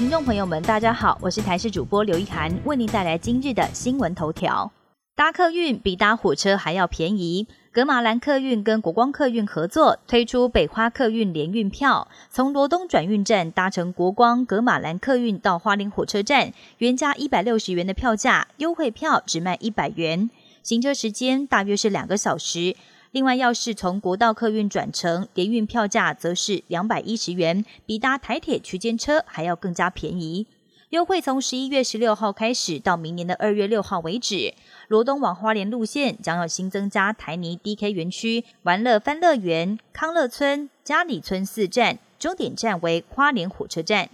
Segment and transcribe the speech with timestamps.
[0.00, 4.72] 听众朋友们，大家好，我是台视主播刘一涵，为您带来今日的新闻头条。
[5.14, 20.30] 搭客运比搭火车还要便宜，格马兰客运跟国光客运合作推出北花客运联运票，从罗东转运站搭乘国光格马兰客运到花莲火车站，原价一百六十元的票价，优惠票只卖一百元，
[20.62, 22.74] 行车时间大约是两个小时。
[23.12, 30.46] 另外，要是从国道客运转乘，联运票价则是两百一十元，比搭台铁区间车还要更加便宜。
[30.90, 34.54] 优惠从十一月十六号开始，到明年的二月六号为止。
[34.88, 44.08] 罗东往花莲路线将要新增加台泥 DK 园区、玩乐翻乐园、康乐村、嘉里村四站，终点站为花莲火车站。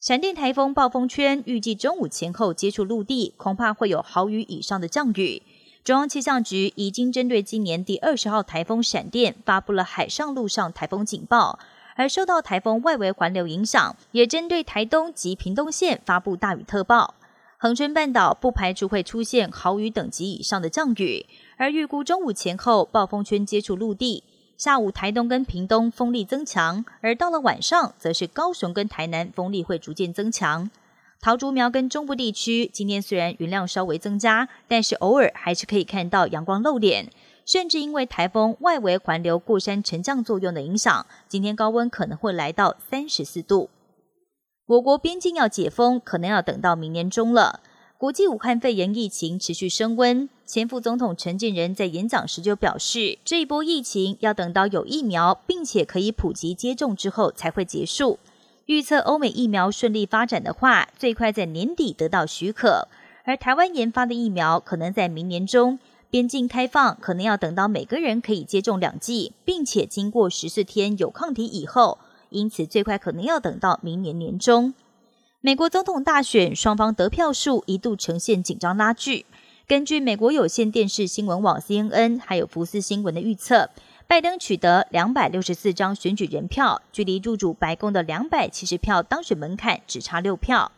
[0.00, 5.42] 闪电台风暴风圈预计中午前后接触陆地，恐怕会有豪雨以上的降雨。
[5.82, 11.58] 中央气象局已经针对今年第二十号台风闪电发布了海上、陆上台风警报。
[11.96, 17.14] 而受到台风外围环流影响，也针对台东及屏东县发布大雨特报。
[17.58, 21.26] 恒春半岛不排除会出现豪雨等级以上的降雨，
[21.58, 24.24] 而预估中午前后暴风圈接触陆地，
[24.56, 30.70] 下午台东跟屏东风力增强，而到了晚上，则是高雄跟台南风力会逐渐增强。
[31.22, 37.10] 桃竹苗跟中部地区今天虽然云量稍微增加，但是偶尔还是可以看到阳光露脸。
[37.44, 43.68] 甚至因为台风外围环流过山沉降作用的影响，今天高温可能会来到三十四度。
[44.66, 47.60] 我国边境要解封，可能要等到明年中了。
[47.98, 58.18] 国际武汉肺炎疫情持续升温，前副总统陈建仁在演讲时就表示，这一波疫情要等到有疫苗，并且可以普及接种之后才会结束。
[58.66, 62.86] 预测欧美疫苗顺利发展的话，最快在年底得到许可，
[63.24, 65.78] 而台湾研发的疫苗可能在明年中。
[66.08, 71.98] 边境开放可能要等到每个人可以接种两剂，并且经过十四天有抗体以后，
[72.30, 74.74] 因此最快可能要等到明年年中。
[75.40, 79.24] 美国总统大选双方得票数一度呈现紧张拉锯。
[79.68, 83.70] 根据美国有线电视新闻网 CNN 还有福斯新闻的预测，
[84.10, 90.72] 拜登取得两百六十四张选举人票，距离入主白宫的两百七十票当选门槛只差六票。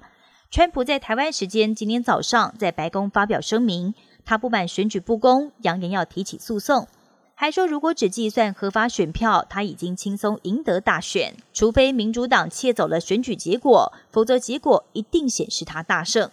[0.50, 3.94] 川普在台湾时间今天早上在白宫发表声明。
[4.26, 6.86] 他不满选举不公，扬言要提起诉讼，
[7.34, 11.34] 还说如果只计算合法选票，他已经轻松赢得大选。
[11.54, 16.30] 除非民主党窃走了选举结果，否则结果一定显示他大胜。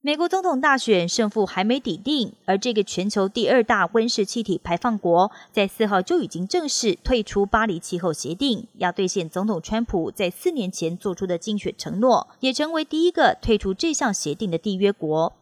[0.00, 15.32] 美国总统大选胜负还没底定，而这个全球第二大温室气体排放国，在四号就已经正式退出巴黎气候协定，要兑现总统川普在四年前做出的竞选承诺，也成为第一个退出这项协定的缔约国。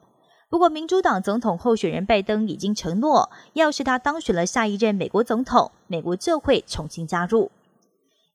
[0.48, 7.50] 不过，民主党总统候选人拜登已经承诺，要是他当选了下一任美国总统，美国就会重新加入。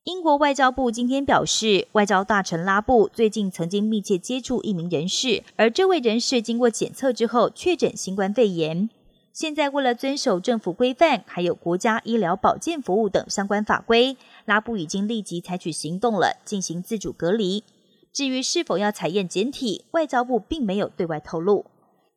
[0.06, 8.90] 英国外交部今天表示，外交大臣拉布最近曾经密切接触一名人士，而这位人士经过检测之后确诊新冠肺炎。
[9.32, 17.64] 现在为了遵守政府规范，还有国家医疗保健服务等相关法规，拉布已经立即采取行动了，进行自主隔离。
[18.12, 21.68] 至于是否要采验检体，外交部并没有对外透露。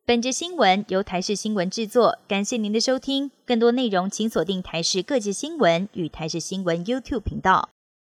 [0.07, 3.29] 本节新闻由台视新闻制作，感谢您的收听。
[3.45, 7.69] 更多内容请锁定台视各界新闻与台视新闻 YouTube 频道。